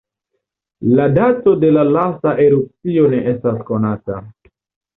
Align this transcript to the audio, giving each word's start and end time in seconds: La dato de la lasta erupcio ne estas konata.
La 0.99 1.05
dato 1.17 1.53
de 1.65 1.69
la 1.75 1.83
lasta 1.97 2.35
erupcio 2.47 3.07
ne 3.15 3.23
estas 3.35 3.63
konata. 3.71 4.21